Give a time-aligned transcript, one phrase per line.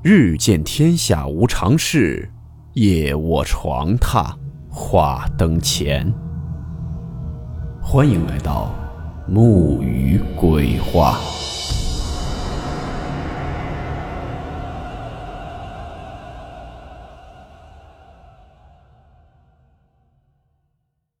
[0.00, 2.30] 日见天下无常事，
[2.74, 4.32] 夜卧床榻
[4.70, 6.08] 话灯前。
[7.82, 8.72] 欢迎来到
[9.26, 11.18] 木鱼鬼话。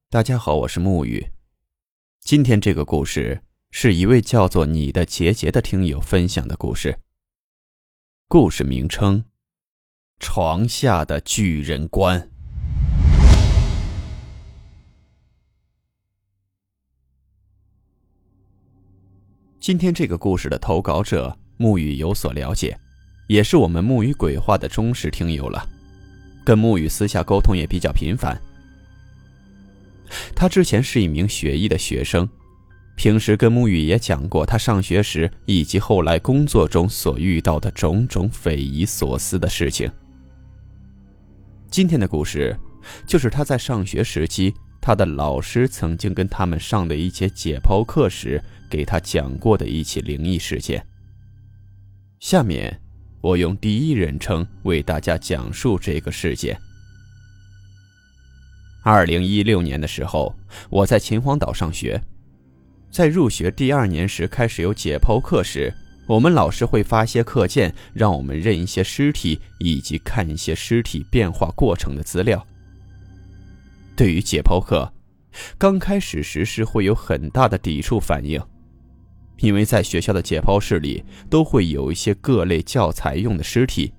[0.08, 1.26] 大家好，我是木鱼。
[2.20, 3.40] 今天这个故事
[3.72, 6.96] 是一位叫做你的杰杰的听友分享的故事。
[8.30, 9.24] 故事名称：
[10.20, 12.28] 床下的巨人观。
[19.58, 22.78] 今天这个故事的投稿者木雨有所了解，
[23.28, 25.66] 也是我们木雨鬼话的忠实听友了，
[26.44, 28.38] 跟木雨私下沟通也比较频繁。
[30.36, 32.28] 他之前是一名学医的学生。
[32.98, 39.88] 平时跟沐雨也讲过他上学时以及后来工作中所遇到的种种匪夷所思的事情。
[41.70, 42.58] 今天的故事，
[43.06, 50.84] 就是他在上学时期，他的老师曾经跟他们上的一节解剖课时给他讲过的一起灵异事件。
[52.18, 52.80] 下面，
[53.20, 56.58] 我用第一人称为大家讲述这个事件。
[58.82, 60.34] 二零一六年的时候，
[60.68, 62.02] 我在秦皇岛上学。
[62.90, 65.72] 在入学第二年时，开始有解剖课时，
[66.06, 72.44] 我们老师会发些课件，让我们认一些尸体，以及看一些尸体变化过程的资料。
[73.94, 74.90] 对于解剖课，
[75.58, 78.40] 刚开始时是会有很大的抵触反应，
[79.38, 83.92] 因为在学校的解剖室里都会有一些各类教材用的尸体，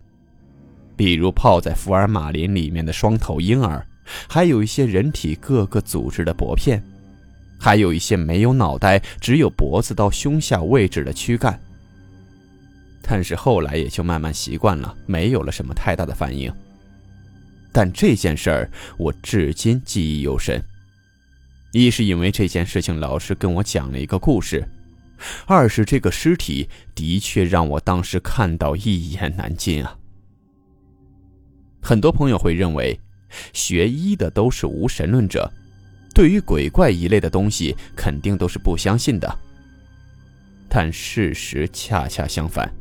[0.98, 3.86] 比如泡在福尔马林里面的双头婴儿，
[4.28, 6.84] 还有一些人体各个组织的薄片。
[7.60, 11.60] 还有一些没有脑袋，只有脖子到胸下位置的躯干。
[13.02, 16.52] 但是后来也就慢慢习惯了，没有了什么太大的反应。
[17.72, 20.64] 但这件事儿我至今记忆犹深，
[21.72, 24.68] 一是因为这件事情老师跟我讲了一个故事，
[25.46, 29.96] 二是这个尸体的确让我当时看到一言难尽啊。
[31.82, 33.00] 很多朋友会认为，
[33.54, 35.52] 学医的都是无神论者。
[36.14, 39.40] 对于鬼怪一类的东西，肯定都是不相信的。
[40.68, 42.72] 但事实恰恰相反，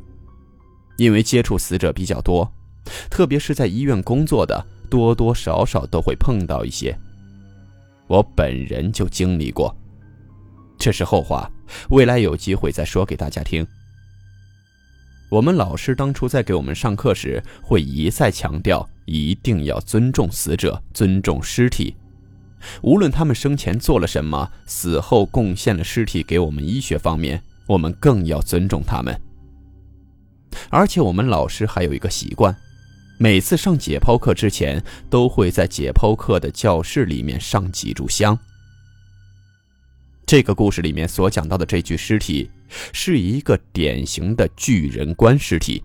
[0.96, 2.50] 因为接触死者比较多，
[3.08, 6.98] 特别是在医院工作的，多多少少都会碰到一些。
[8.06, 9.74] 我本人就经历过，
[10.78, 11.50] 这是后话，
[11.90, 13.66] 未来有机会再说给大家听。
[15.30, 21.94] 我们老师当初在给我们上课时，会一再强调，一定要尊重死者，尊重尸体。
[22.82, 29.19] 无论他们生前做了什么，死后贡献了尸体给我们医学方面，我们更要尊重他们。
[30.70, 32.56] 而且我们老师还有一个习惯，
[33.19, 38.38] 每次上解剖课之前，都会在解剖课的教室里面上几炷香。
[40.26, 42.50] 这个故事里面所讲到的这具尸体，
[42.92, 45.82] 是一个典型的巨人观尸体。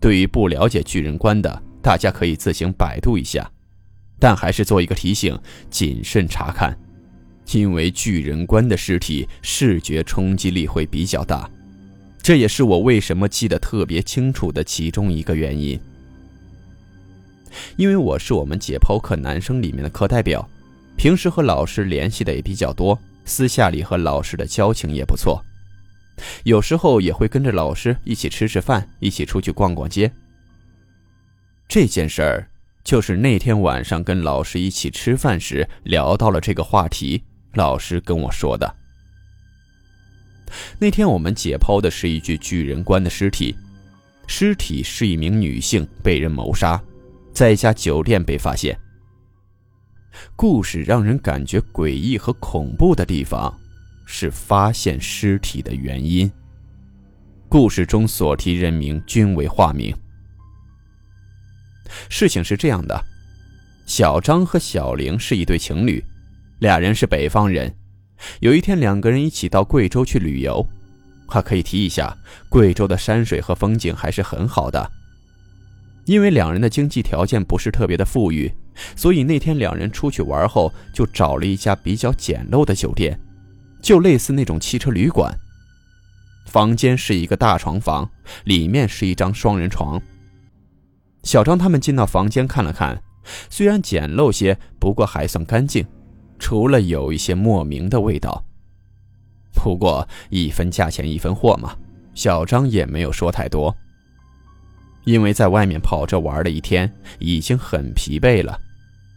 [0.00, 3.48] 对于不了解巨人观的，大家可以自行百度一下。
[4.18, 5.38] 但还是做一个提醒，
[5.70, 6.76] 谨慎查看，
[7.52, 11.50] 因为巨人观的尸体视觉冲击力会比较大，
[12.22, 15.78] 这也是我为什么记得特别清楚的其中一个原因。
[17.76, 20.48] 因为我是我们解剖课男生里面的课代表，
[20.96, 25.44] 平时和老师联系的也比较多，私下里和老师的交情也不错，
[26.44, 30.10] 有时候也会跟着老师一起吃吃饭，一起出去逛逛街。
[31.68, 32.48] 这件事儿。
[32.86, 37.20] 就是那天晚上跟老师一起吃饭时聊到了这个话题，
[37.54, 38.76] 老师跟我说的。
[40.78, 43.56] 那天我们解剖的是一具巨人观的尸体，
[44.28, 46.80] 尸体是一名女性被人谋杀，
[47.32, 48.78] 在一家酒店被发现。
[50.36, 53.52] 故事让人感觉诡异和恐怖的地方，
[54.04, 56.30] 是发现尸体的原因。
[57.48, 59.92] 故事中所提人名均为化名。
[62.08, 63.04] 事情是这样的，
[63.86, 66.02] 小张和小玲是一对情侣，
[66.60, 67.74] 俩人是北方人。
[68.40, 70.66] 有一天，两个人一起到贵州去旅游。
[71.28, 72.16] 还可以提一下，
[72.48, 74.90] 贵州的山水和风景还是很好的。
[76.04, 78.52] 因为两人的经济条件不是特别的富裕，
[78.94, 83.18] 所以那天两人出去玩后，就找了一家比较简陋的酒店，
[83.82, 85.36] 就类似那种汽车旅馆。
[86.46, 88.08] 房间是一个大床房，
[88.44, 90.00] 里面是一张双人床。
[91.26, 93.02] 小张他们进到房间看了看，
[93.50, 95.84] 虽然简陋些，不过还算干净，
[96.38, 98.44] 除了有一些莫名的味道。
[99.52, 101.76] 不过一分价钱一分货嘛，
[102.14, 103.76] 小张也没有说太多。
[105.04, 106.88] 因为在外面跑着玩了一天，
[107.18, 108.56] 已经很疲惫了。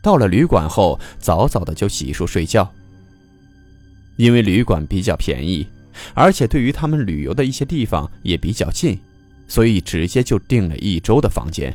[0.02, 2.68] 到了旅馆后，早早的就洗漱睡觉。
[4.16, 5.68] 因为旅馆比较便宜，
[6.16, 9.00] 而且对于他们旅游的一些地方也比较近，
[9.48, 11.72] 所以直接就订了一周的房间。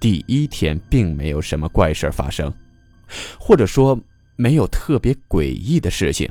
[0.00, 2.52] 第一天并没有什么怪事发生，
[3.38, 4.00] 或者说
[4.34, 6.28] 没有特别诡异的事情。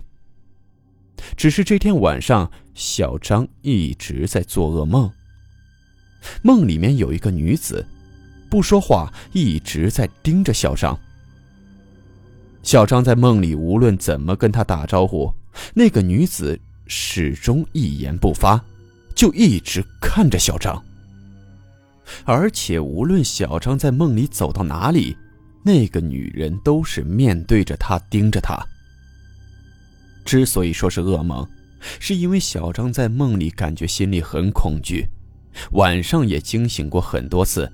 [1.38, 5.12] 只是这天晚上，小张一直在做噩梦。
[6.42, 7.86] 梦里面有一个女子，
[8.50, 11.00] 不说话，一直在盯着小张。
[12.64, 15.32] 小张在梦里无论怎么跟他打招呼，
[15.74, 18.60] 那个女子始终一言不发，
[19.14, 20.84] 就一直看着小张。
[22.26, 25.16] 而且无论小张在梦里走到哪里，
[25.64, 28.58] 那个女人都是面对着他，盯着他。
[30.26, 31.48] 之所以说是噩梦，
[32.00, 35.08] 是因为小张在梦里感觉心里很恐惧。
[35.72, 37.70] 晚上也惊醒过很多次，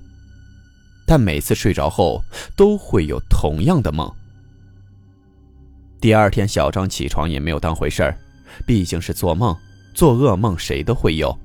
[1.06, 2.22] 但每次睡着后
[2.56, 4.10] 都会有同样的梦。
[6.00, 8.18] 第二天，小张起床也没有当回事儿，
[8.66, 9.54] 毕竟是做梦，
[9.94, 11.36] 做噩梦谁都会有。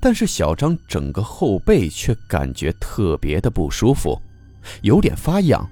[0.00, 4.20] 但是小张整个后背却感觉特别的不舒服，
[4.82, 5.68] 有点发痒，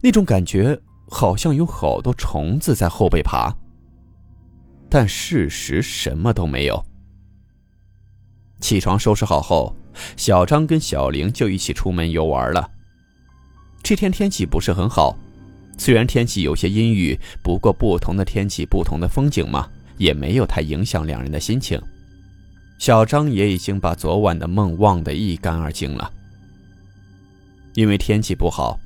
[0.00, 3.54] 那种感觉好像有好多虫子在后背爬。
[4.88, 6.84] 但事实什么都没有。
[8.60, 9.76] 起床收拾好后，
[10.16, 12.70] 小张跟小玲就一起出门游玩了。
[13.82, 15.16] 这天天气不是很好，
[15.76, 19.68] 虽然天气有些阴雨，不过不同的天气不同的风景嘛，
[19.98, 21.80] 也没有太影响两人的心情。
[22.78, 26.12] 小张也已经把昨晚的梦忘得一干二净了。
[27.74, 28.78] 因为天气不好，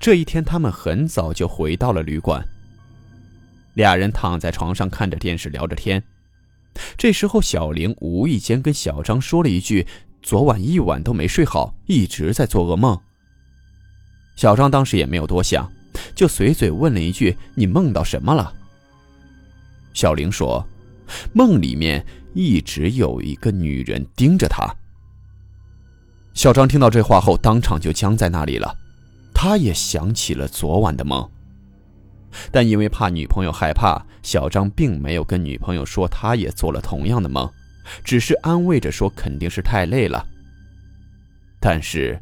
[0.00, 2.44] 这一天他们很早就回到了旅馆。
[3.74, 6.02] 俩人躺在床上看着电视聊着天。
[6.96, 9.86] 这时候，小玲无意间跟小张说了一句
[10.22, 13.00] ：“昨晚一晚都没睡好，一直在做噩梦。”
[14.34, 15.70] 小张当时也没有多想，
[16.16, 18.52] 就随嘴问了一句：“你梦到什么了？”
[19.94, 20.66] 小玲说
[21.32, 22.04] ：“梦里面
[22.34, 24.74] 一直有一个女人盯着他。”
[26.34, 28.76] 小张听到这话后，当场就僵在那里了。
[29.32, 31.30] 他也想起了昨晚的梦。
[32.50, 37.48] 但因为怕女朋友害怕，小张并没有跟女朋友说他也做了同样的梦，
[38.02, 40.26] 只是安慰着说肯定是太累了。
[41.60, 42.20] 但是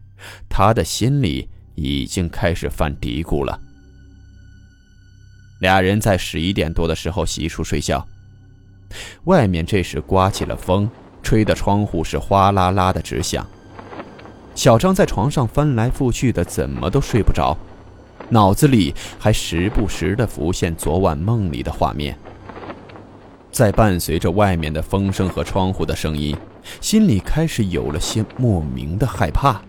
[0.49, 3.58] 他的心里已经开始犯嘀咕了。
[5.61, 8.06] 俩人在十一点多的时候洗漱睡觉，
[9.25, 10.91] 外面这时刮起了风，
[11.23, 13.47] 吹的窗户是哗啦啦的直响。
[14.55, 17.56] 小张在床上翻来覆去的，怎么都睡不着。
[18.29, 22.17] 脑子里还时不时的浮现昨晚梦里的画面，
[23.50, 26.37] 在伴随着外面的风声和窗户的声音，
[26.81, 29.61] 心里开始有了些莫名的害怕。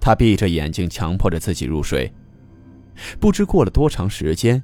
[0.00, 2.12] 他闭着眼睛，强迫着自己入睡。
[3.18, 4.62] 不知过了多长时间，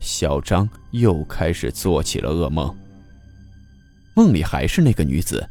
[0.00, 2.74] 小张又开始做起了噩梦。
[4.14, 5.46] 梦里还是那个女子，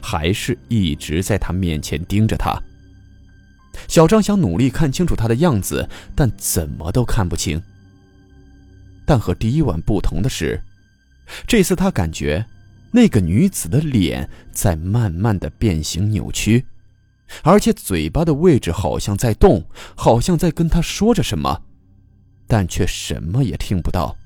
[0.00, 2.58] 还是一直在他面前盯着他。
[3.86, 7.62] 小张想努力看清楚她的样子，但怎么都看不清。
[9.06, 10.60] 但和第一晚不同的是，
[11.46, 12.44] 这次他感觉
[12.90, 16.64] 那个女子的脸在慢慢的变形扭曲，
[17.42, 21.62] 而且嘴巴的位置好像在动，好像在跟他说着什么，
[22.48, 24.16] 但却什么也听不到。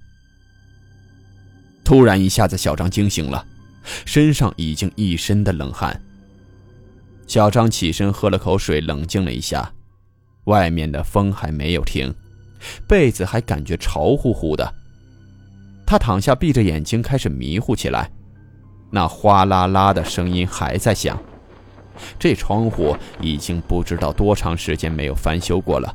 [1.85, 3.45] 突然一下子，小张惊醒了，
[4.07, 6.01] 身上已经一身的冷汗。
[7.27, 9.71] 小张起身喝了口水，冷静了一下。
[10.45, 12.15] 外面的风还没有停，
[12.87, 14.75] 被子还感觉潮乎乎的。
[15.87, 18.11] 他躺下，闭着眼睛，开始迷糊起来。
[18.91, 21.21] 那哗啦啦的声音还在响。
[22.19, 25.95] 这窗户已经不知道多长时间没有翻修过了。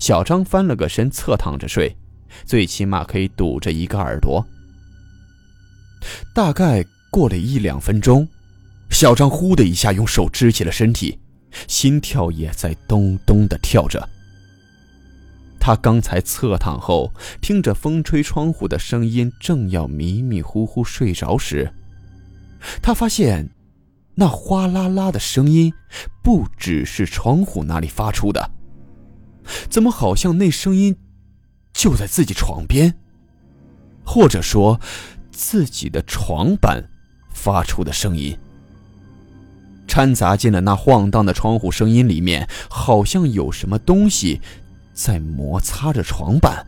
[0.00, 1.96] 小张翻了个身，侧躺着睡，
[2.44, 4.44] 最起码可以堵着一个耳朵。
[6.34, 8.26] 大概过了一两分钟。
[8.90, 11.16] 小张呼的一下用手支起了身体，
[11.68, 14.08] 心跳也在咚咚的跳着。
[15.60, 21.72] 他刚才侧躺后，听着风吹窗户的声音，正要迷迷糊糊睡着时，
[22.82, 23.48] 他发现，
[24.16, 25.72] 那哗啦啦的声音
[26.20, 28.50] 不只是窗户那里发出的，
[29.68, 30.96] 怎么好像那声音
[31.72, 32.94] 就在自己床边，
[34.04, 34.80] 或者说，
[35.30, 36.84] 自己的床板
[37.32, 38.36] 发出的声音。
[39.86, 44.40] 掺杂进了那晃荡的窗户声音里面，好像有什么东西
[44.92, 46.64] 在摩擦着床板。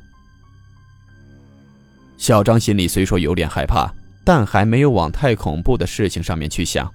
[2.16, 3.92] 小张心里虽说有点害怕，
[4.24, 6.92] 但还没有往太恐怖的事情上面去想，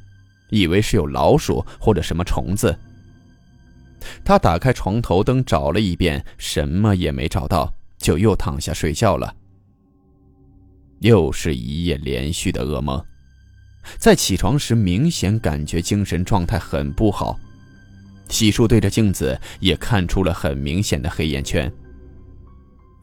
[0.50, 2.78] 以为是有老鼠或者什么虫子。
[4.24, 9.36] 他打开床头灯找了一遍，什么也没找到，就又躺下睡觉了。
[11.00, 13.04] 又是一夜连续的噩梦，
[13.98, 17.40] 在起床时明显感觉精神状态很不好，
[18.30, 21.72] 洗漱对着镜子也看出了很明显的黑眼圈，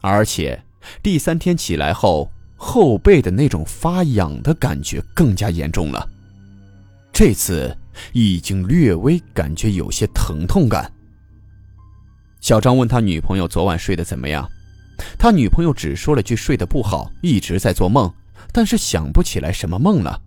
[0.01, 0.61] 而且
[1.01, 2.31] 第三天起来后。
[2.57, 6.09] 后背的那种发痒的感觉更加严重了，
[7.11, 7.77] 这次
[8.13, 10.91] 已经略微感觉有些疼痛感。
[12.41, 14.47] 小张问他女朋友昨晚睡得怎么样，
[15.17, 18.13] 他女朋友只说了句睡得不好，一直在做梦，
[18.51, 20.21] 但是想不起来什么梦了。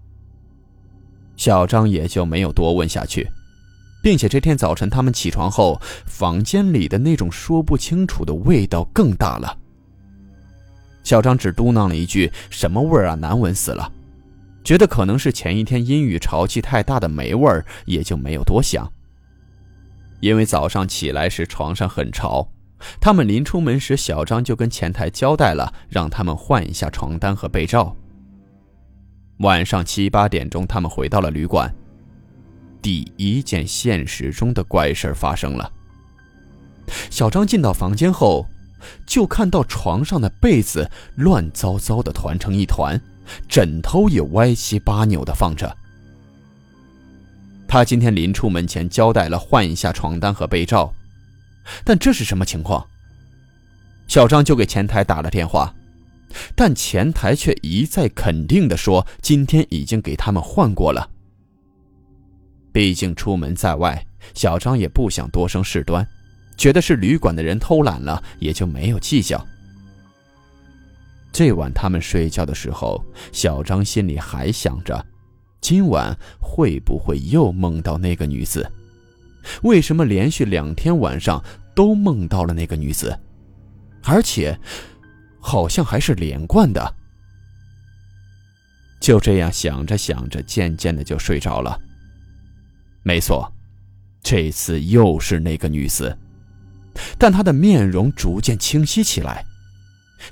[1.36, 3.30] 小张也就没有多问下去，
[4.02, 9.56] 并且这天早晨他们起床后，房间里的那种说不清楚的味道更大了。
[11.04, 13.90] 小张只嘟囔了一句：“什么味儿啊，难闻死了。”
[14.68, 18.86] 觉得可能是前一天阴雨潮气太大的霉味儿，也就没有多想。
[20.20, 22.50] 因为早上起来时床上很潮，
[23.00, 27.96] 他们临出门时，小张就跟前台交代了，让他们换一下床单和被罩。
[29.38, 31.74] 晚上七八点钟，他们回到了旅馆。
[32.82, 35.72] 第一件现实中的怪事发生了。
[37.08, 38.46] 小张进到房间后。
[39.04, 43.00] 就看到床上的被子乱糟糟的团成一团，
[43.48, 45.76] 枕头也歪七八扭的放着。
[47.66, 50.92] 他今天临出门前交代了换一下床单和被罩，
[51.84, 52.86] 但这是什么情况？
[54.06, 55.74] 小张就给前台打了电话，
[56.54, 61.10] 但前台却一再肯定的说今天已经给他们换过了。
[62.72, 66.06] 毕竟出门在外，小张也不想多生事端。
[66.56, 69.46] 觉得是旅馆的人偷懒了，也就没有计较。
[71.32, 75.06] 这晚他们睡觉的时候，小张心里还想着，
[75.60, 78.70] 今晚会不会又梦到那个女子？
[79.62, 81.42] 为什么连续两天晚上
[81.74, 83.18] 都梦到了那个女子，
[84.04, 84.58] 而且
[85.40, 86.94] 好像还是连贯的？
[89.00, 91.80] 就这样想着想着，渐渐的就睡着了。
[93.04, 93.50] 没错，
[94.22, 96.18] 这次又是那个女子。
[97.16, 99.46] 但她的面容逐渐清晰起来，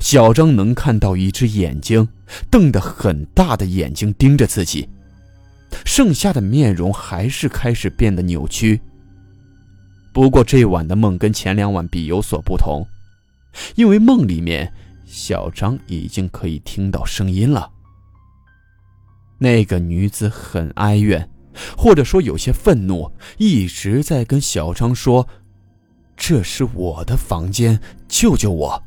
[0.00, 2.09] 小张能看到一只眼睛
[2.50, 4.88] 瞪得很大的眼睛盯着自己，
[5.85, 8.81] 剩下的面容还是开始变得扭曲。
[10.12, 12.87] 不过这晚的梦跟前两晚比有所不同，
[13.75, 14.73] 因为梦里面
[15.05, 17.71] 小张已经可以听到声音了。
[19.38, 21.28] 那个女子很哀怨，
[21.76, 25.28] 或者说有些愤怒，一直在跟小张说。
[26.16, 27.78] 这是我的房间，
[28.09, 28.83] 救救我！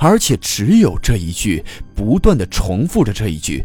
[0.00, 1.62] 而且只有这一句，
[1.94, 3.62] 不断的重复着这一句。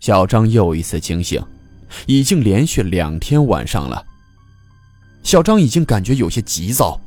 [0.00, 1.42] 小张又一次惊醒，
[2.06, 4.04] 已经连续两天晚上了。
[5.22, 7.00] 小张已经感觉有些急躁，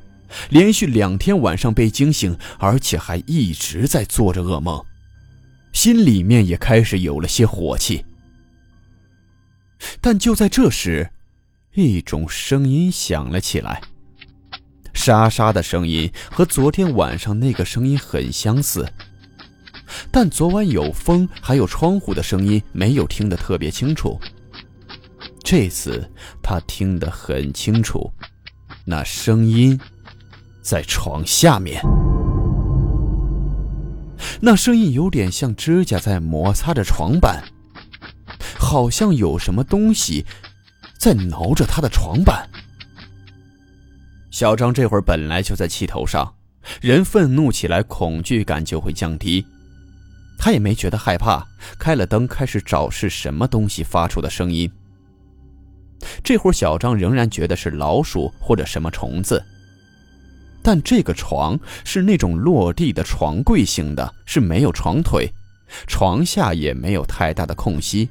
[0.50, 4.86] 连续两天晚上被惊醒，而且还一直在做着噩梦，
[5.74, 8.06] 心里面也开始有了些火气。
[10.00, 11.10] 但就在这时。
[11.74, 13.82] 一种声音响了起来，
[15.00, 18.86] 沙沙的声音和昨天晚上那个声音很相似，
[20.12, 24.20] 但昨晚有风还有窗户的声音没有听得特别清楚。
[25.42, 26.12] 这次
[26.44, 28.12] 他听得很清楚，
[28.84, 29.80] 那声音
[30.62, 31.82] 在床下面，
[34.42, 37.42] 那声音有点像指甲在摩擦着床板，
[38.60, 40.26] 好像有什么东西。
[40.98, 42.49] 在挠着他的床板。
[44.40, 46.34] 小张这会儿本来就在气头上，
[46.80, 49.46] 人愤怒起来，恐惧感就会降低。
[50.38, 51.46] 他也没觉得害怕，
[51.78, 54.72] 开了灯，开始找是什么东西发出的声音。
[56.24, 59.44] 这会儿小张仍然觉得是老鼠或者什么虫子，
[60.64, 65.30] 但这个床是那种落地的床柜型的，是没有床腿，
[65.86, 68.08] 床下也没有太大的空隙。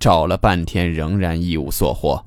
[0.00, 2.24] 找了半天，仍然一无所获。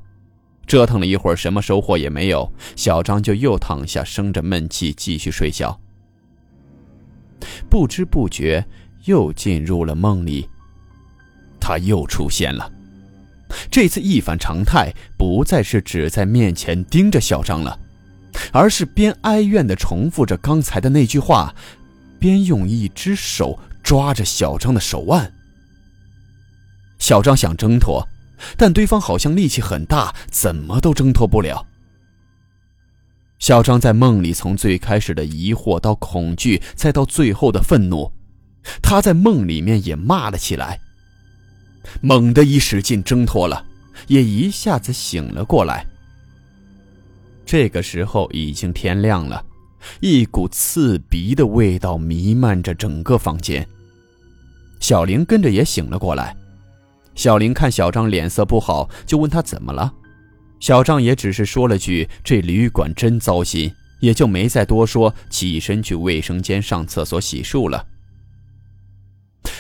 [0.70, 2.50] 折腾了一会儿，什么收获也没有。
[2.76, 5.78] 小张就又躺下，生着闷气，继续睡觉。
[7.68, 8.64] 不知不觉
[9.06, 10.48] 又进入了梦里。
[11.60, 12.72] 他又出现了，
[13.72, 17.80] 这次一反常态，不再是只在面前盯着小张了，
[18.52, 21.54] 而是边哀怨地重复着刚才的那句话，
[22.20, 25.34] 边用一只手抓着小张的手腕。
[27.00, 28.08] 小张想挣脱，
[28.58, 31.66] 但对方好像力气很大，怎么都挣脱不了。
[33.40, 38.12] 小张在梦里从最开始的疑惑到恐惧，再到最后的愤怒，
[38.82, 40.80] 他在梦里面也骂了起来，
[42.02, 43.66] 猛地一使劲挣脱了，
[44.08, 45.86] 也一下子醒了过来。
[47.46, 49.44] 这个时候已经天亮了，
[50.02, 53.66] 一股刺鼻的味道弥漫着整个房间。
[54.82, 56.36] 小玲跟着也醒了过来。
[57.20, 59.94] 小玲看小张脸色不好，就问他怎么了。
[60.62, 67.86] 小张也只是说了句：“这旅馆真糟心。”也就没再多说，起身去卫生间上厕所洗漱了。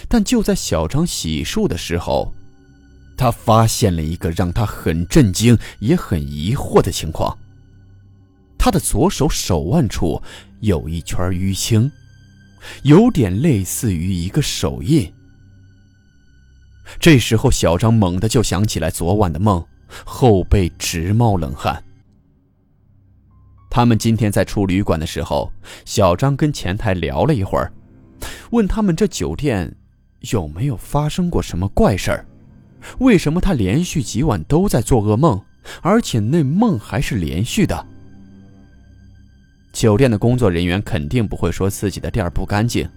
[0.08, 2.34] 但就在小张洗漱的时候，
[3.18, 7.38] 他发现了一个让他很震惊也很疑惑的情况：
[8.58, 10.24] 他的左手手腕处
[10.62, 11.92] 有一圈淤青，
[12.84, 15.12] 有点类似于一个手印。
[16.98, 19.65] 这时候，小张猛地就想起来昨晚的梦，
[20.05, 21.84] 后背直冒冷汗。
[23.69, 25.51] 他们今天在出旅馆的时候，
[25.86, 27.72] 小张跟前台聊了一会儿，
[28.51, 29.75] 问他们这酒店
[30.31, 32.25] 有没有发生过什么怪事儿，
[32.98, 35.39] 为什么他连续几晚都在做噩梦，
[35.81, 37.86] 而且那梦还是连续的。
[39.72, 42.89] 酒店的工作人员肯定不会说自己的店不干净，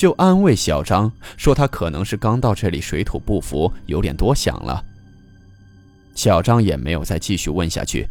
[0.00, 4.82] 就安慰小张说他可能是刚到这里水土不服，有点多想了。
[6.14, 8.08] 小张也没有再继续问下去。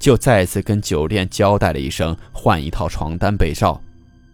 [0.00, 3.80] 就再次跟酒店交代了一声，换一套床单被罩，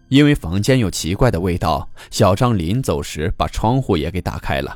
[0.09, 1.87] 因为房间有奇怪的味道。
[2.09, 4.75] 小张临走时把窗户也给打开了。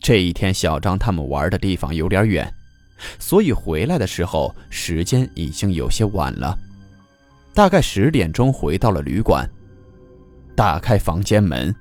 [0.00, 2.50] 这一天，小张他们玩的地方有点远，
[3.18, 6.58] 所以回来的时候时间已经有些晚了，
[7.52, 9.46] 大概十点钟回到了旅馆。
[10.54, 11.74] 打开房间门，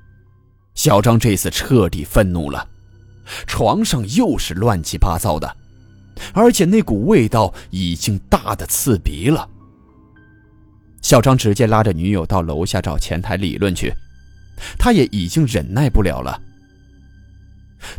[0.73, 2.67] 小张这次彻底愤怒了，
[3.45, 5.57] 床上又是乱七八糟的。
[6.33, 9.47] 而且那股味道已经大的刺鼻了。
[11.01, 13.91] 小张直接拉着女友到楼下找前台理论去，
[14.77, 16.39] 他也已经忍耐不了了。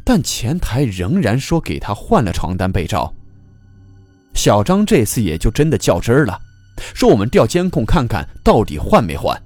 [0.05, 3.13] 但前台仍然说给他换了床单被罩。
[4.35, 6.41] 小张这次也就真的较真了，
[6.95, 9.37] 说我们调监控看看到底换没换。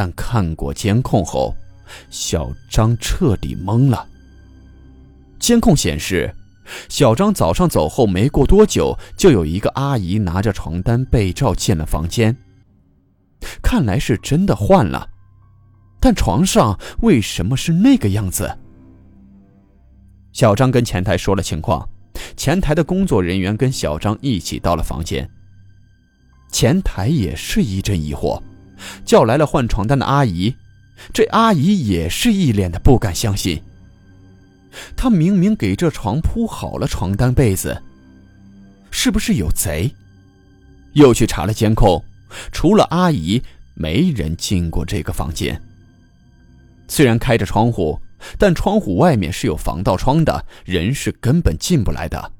[0.00, 1.54] 但看过监控后，
[2.08, 4.08] 小张彻底懵了。
[5.38, 6.34] 监控显示。
[6.88, 12.34] 小张早上走后没过多久，就有一个阿姨拿着床单被罩进了房间。
[13.62, 15.06] 看来是真的换了，
[16.00, 18.56] 但床上为什么是那个样子？
[20.32, 21.86] 小张跟前台说了情况，
[22.38, 25.28] 前台的工作人员跟小张一起到了房间。
[26.50, 28.40] 前台也是一阵疑惑，
[29.04, 30.54] 叫来了换床单的阿姨，
[31.12, 33.62] 这阿姨也是一脸的不敢相信。
[34.96, 37.82] 她明明给这床铺好了床单被子，
[38.90, 39.92] 是不是有贼？
[40.92, 42.02] 又去查了监控，
[42.52, 43.42] 除了阿姨，
[43.74, 45.60] 没人进过这个房间。
[46.88, 47.98] 虽然开着窗户，
[48.36, 52.32] 但窗户外面是有防盗窗的，人是根本进不来的。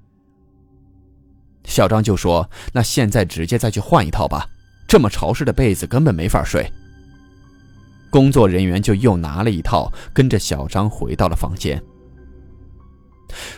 [1.65, 4.49] 小张就说：“那现在直接再去换一套吧，
[4.91, 6.69] 这么潮湿的被子根本没法睡。”
[8.11, 11.81] 工作人员就又拿了一套，跟着小张回到了房间。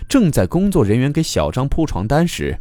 [0.06, 2.58] 正在工作人员给小张铺床单时，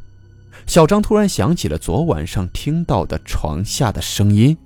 [0.65, 4.57] 小张突然想起了昨晚上听到的床下的声音。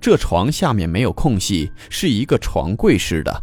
[0.00, 3.42] 这床下面没有空隙，是一个床柜式的，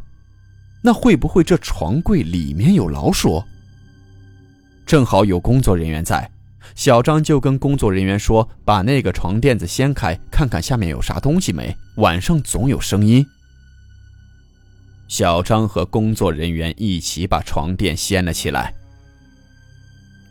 [0.82, 3.43] 那会不会这床柜里面有老鼠？
[4.86, 6.32] 正好有工作人员在，
[6.76, 11.76] 小张就跟工作人员说：“把那个床垫子掀开，看看下面有啥东西没？
[11.97, 13.26] 晚上总有声音。”
[15.08, 18.73] 小张和工作人员一起把床垫掀了起来。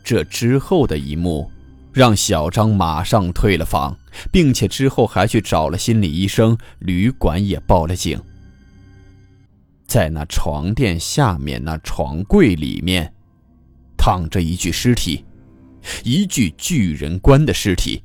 [0.03, 1.49] 这之后的一幕，
[1.93, 3.97] 让小张马上退了房，
[4.31, 8.19] 并且之后还去找了心理医生，旅馆也报了警。
[9.87, 13.13] 在那床垫下面那床柜里面，
[13.95, 15.23] 躺着一具尸体，
[16.03, 18.03] 一具巨人观的尸体，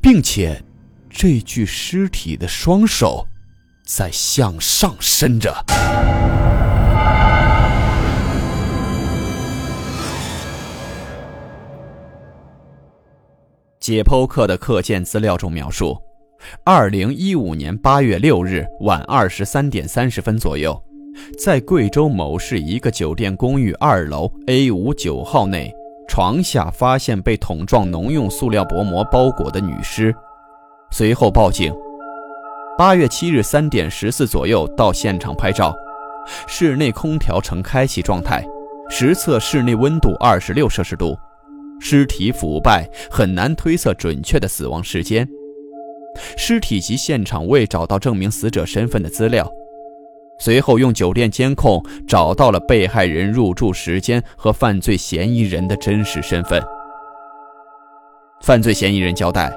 [0.00, 0.62] 并且，
[1.08, 3.26] 这具尸体的双手。
[3.86, 5.64] 在向上伸着。
[13.78, 15.96] 解剖课的课件资料中描述：
[16.64, 20.76] 二零一五年八月六日晚二十三点三十分左右，
[21.38, 25.72] 在贵州某市一个酒店公寓二楼 A 五九号内，
[26.08, 30.14] 床下发现被桶状农用塑料薄膜包裹的女尸，
[30.90, 31.74] 随后报警。
[32.78, 35.74] 八月七日三点十四左右到现场拍照，
[36.46, 38.44] 室内空调呈开启状态，
[38.88, 41.16] 实测室内温度二十六摄氏度，
[41.80, 45.28] 尸体腐败，很难推测准确的死亡时间。
[46.36, 49.50] 尸体及现场未找到证明死者身份的资料。
[50.38, 56.62] 随后用酒店监控找到了被害人入住时间和犯罪嫌疑人的真实身份。
[58.42, 59.50] 犯罪嫌疑人交代，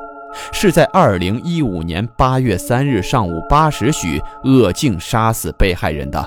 [0.53, 6.25] 是在2015年8月3日上午8时许恶境杀死被害人的，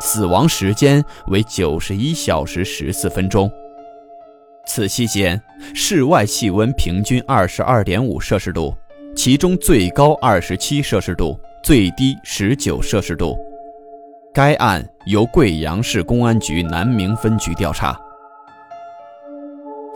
[0.00, 3.50] 死亡时间为91小时14分钟。
[4.66, 5.42] 此期间，
[5.74, 8.72] 室外气温平均22.5摄氏度，
[9.16, 13.36] 其中最高27摄氏度，最低19摄氏度。
[14.38, 17.98] 该案由贵阳市公安局南明分局调查。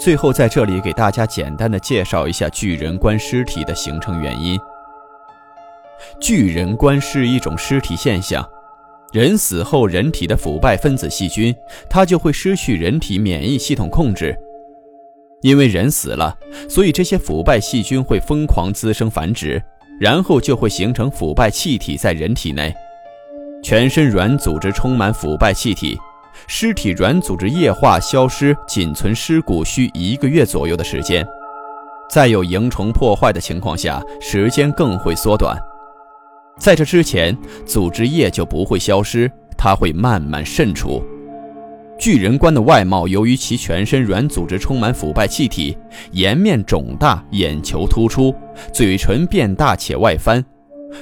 [0.01, 4.59] 最后，在这里给大家简单的介绍一下巨人观尸体的形成原因。
[6.21, 8.45] 巨人观是一种尸体现象，
[9.13, 11.55] 人死后人体的腐败分子细菌，
[11.89, 14.37] 它就会失去人体免疫系统控制。
[15.43, 16.37] 因为人死了，
[16.69, 19.63] 所以这些腐败细菌会疯狂滋生繁殖，
[20.01, 22.75] 然后就会形成腐败气体在人体内。
[23.63, 25.97] 全身软组织充满腐败气体，
[26.49, 31.25] 尸体软组织液化消失，仅存尸骨需一个月左右的时间。
[32.11, 35.57] 在有蝇虫破坏的情况下，时间更会缩短。
[36.59, 41.01] 在这之前，组织液就不会消失，它会慢慢渗出。
[41.97, 45.79] 巨人观的外貌，由于其全身软组织充满腐败气体，
[46.11, 48.35] 颜面肿大，眼球突出，
[48.73, 50.45] 嘴唇变大且外翻。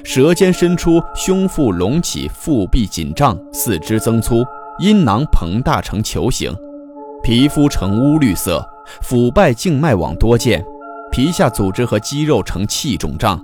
[0.05, 4.45] 舌尖伸出，胸腹隆起，腹壁紧胀，四肢增粗，
[4.79, 6.55] 阴囊膨大成球形，
[7.23, 8.65] 皮肤呈乌绿色，
[9.03, 10.65] 腐败静脉网多见，
[11.11, 13.41] 皮下组织和肌肉呈气肿胀，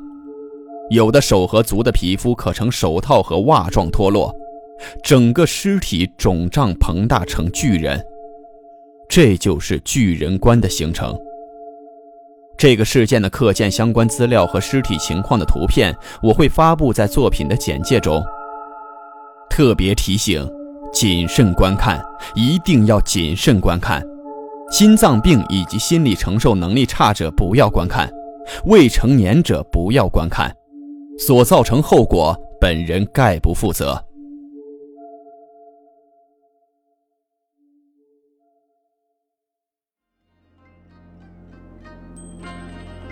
[0.91, 4.35] 有的手和足的皮肤可呈手套和袜状脱落，
[5.03, 8.01] 整个尸体肿胀膨大成巨人，
[9.09, 11.17] 这就是巨人观的形成。
[12.59, 18.23] 这个事件的课件相关资料和尸体情况的图片，我会发布在作品的简介中。
[19.51, 20.49] 特别提醒：
[20.93, 22.03] 谨慎观看，
[22.35, 24.03] 一定要谨慎观看。
[24.71, 28.11] 心脏病以及心理承受能力差者不要观看，
[28.65, 30.51] 未成年者不要观看，
[31.19, 34.03] 所造成后果，本人概不负责。